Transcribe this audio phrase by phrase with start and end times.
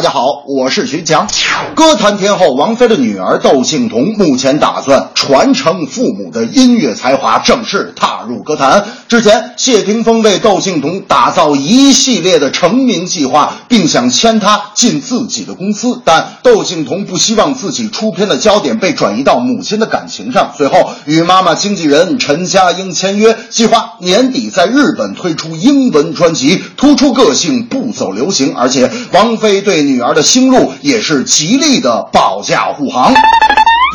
[0.00, 1.28] 大家好，我是徐强。
[1.74, 8.82] 歌坛天后王菲的女儿窦靖童目前打算传承父母的音乐才华，正式踏入歌坛。
[9.08, 28.54] 之前，谢霆锋为窦靖童打造一系列的成名计划，并想签她进自己的公司，但窦靖童不希望自己出片的焦点被转移到母亲的感情上，随后与妈妈经纪人陈嘉英签约，计划年底在日本推出英文专辑，突出个性，不走流行。
[28.56, 33.12] 而且，王菲对女儿的星路也是极力的保驾护航。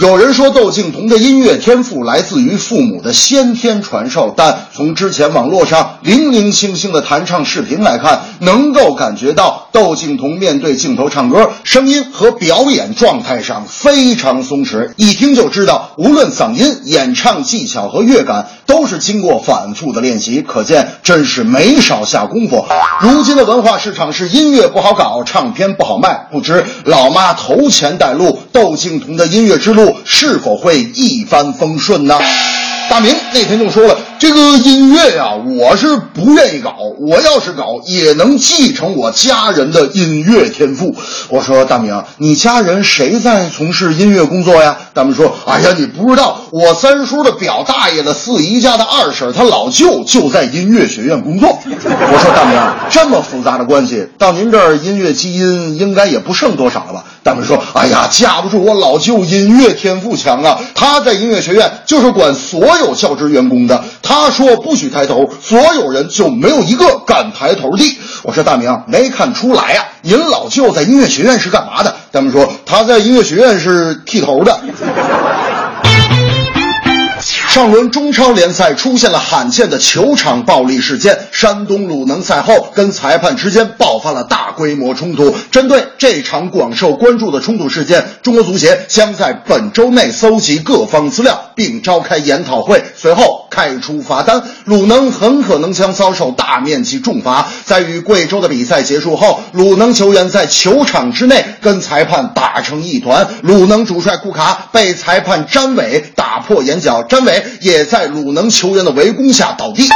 [0.02, 22.65] 有人说窦靖童的音乐天赋来自于父母的先天传授，但从之前网络上零零星星的弹唱视频来看，能够感觉到窦靖童面对镜头唱歌，声音和表演状态上非常松弛，一听就知道，无论嗓音、演唱技巧和乐感，都是经过反复的练习，可见真是没少下功夫。
[22.99, 29.93] 如今的文化市场是音乐不好搞，唱片不好卖，不知老妈投钱带路，窦靖童的音乐之路。
[30.05, 32.17] 是否会一帆风顺呢？
[32.89, 36.77] 大明那天就说了，这个音乐呀，我是不愿意搞。
[36.99, 40.95] 我要是搞，也能继承我家人的音乐天赋。
[41.29, 44.77] 我说大明，你家人谁在从事音乐工作呀？
[44.96, 51.59] 大明说，哎呀，你不知道，我三叔的表大爷的四姨家的二婶，他老舅就在音乐学院工作。
[51.63, 52.59] 我说大明，
[52.90, 57.05] 这么复杂的关系，到您这儿音乐基因应该也不剩多少了吧？
[57.21, 60.59] 大明说，哎呀，架不住我老舅音乐天赋强啊！
[60.73, 68.00] 他在音乐学院就是管所有教职员工的，他他说不许抬头，所有人就没有一个敢抬头的。
[68.24, 71.97] 我说大明，没看出来呀，您老舅在音乐学院是干嘛的？
[72.13, 74.58] 他们说他在音乐学院是剃头的。
[77.22, 85.34] 上轮中超联赛出现了罕见的球场暴力事件，山东鲁能赛后跟裁判之间爆发了大规模冲突。
[85.52, 94.44] 针对这场广受关注的冲突事件，中国足协将在本周内搜集各方资料，并召开研讨会，随后开出罚单。
[94.66, 97.48] 鲁能很可能将遭受大面积重罚。
[97.64, 107.44] 在与贵州的比赛结束后，鲁能球员在球场之内跟裁判打成一团，鲁能主帅库卡被裁判詹伟打破眼角，詹伟。
[107.62, 109.88] 也在鲁能球员的围攻下倒地。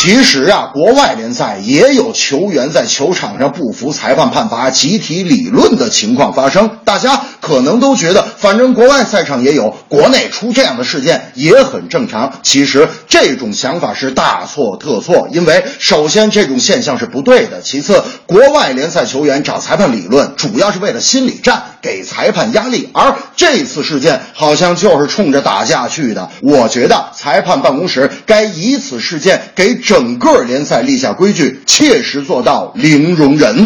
[0.00, 6.78] 其实啊，国外联赛也有球员在球场上不服裁判判罚、集体理论的情况发生。
[6.84, 12.38] 大家可能都觉得，反正国外赛场也有，国内出这样的事件也很正常。
[12.44, 26.28] 其实这种想法是大错特错，因为首先这种现象是不对的，其次国外联赛球员找裁判理论主要是为了心理战，给裁判压力，而这次事件好像就是冲着打架去的。
[26.42, 29.78] 我觉得裁判办公室该以此事件给。
[29.78, 33.64] 整个联赛立下规矩，切实做到零容忍。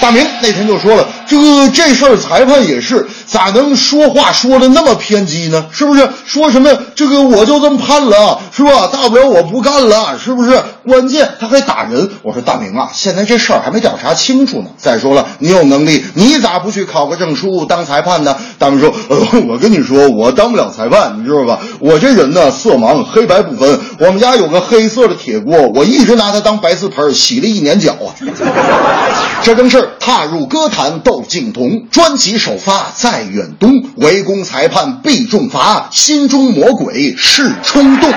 [0.00, 3.06] 大明那天就说了，这个这事儿裁判也是。
[3.32, 5.64] 咋能说话说的那么偏激呢？
[5.72, 8.90] 是不是说什么这个我就这么判了，是吧？
[8.92, 10.62] 大不了我不干了，是不是？
[10.86, 12.10] 关键他还打人。
[12.22, 14.66] 我说大明啊，现在这事儿还没调查清楚呢。
[14.76, 18.36] 再说了，你有能力，你咋不去考个证书当裁判呢？
[18.58, 19.16] 大明说，呃，
[19.48, 21.60] 我跟你说，我当不了裁判，你知道吧？
[21.80, 23.80] 我这人呢，色盲，黑白不分。
[23.98, 28.12] 我们家有个黑色的铁锅，我一直拿它当白瓷盆洗了一年脚啊。
[29.42, 33.21] 这正是踏入歌坛窦靖童专辑首发在。
[33.30, 38.10] 远东围攻裁判必重罚，心中魔鬼是冲动。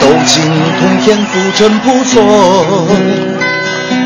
[0.00, 0.42] 窦靖
[0.78, 2.86] 童天赋真不错，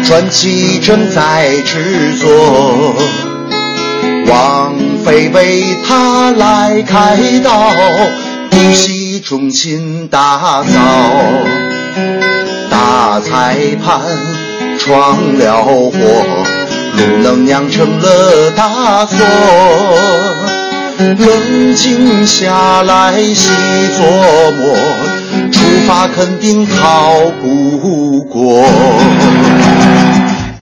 [0.05, 2.95] 传奇正在制作，
[4.27, 7.71] 王菲为他来开刀，
[8.53, 10.81] 一系重新打造，
[12.71, 14.01] 大裁判
[14.79, 15.91] 闯了祸。
[16.93, 19.17] 不能酿成了大错，
[20.99, 23.49] 冷静下来细
[23.97, 24.77] 琢磨，
[25.51, 28.65] 出发肯定逃不过。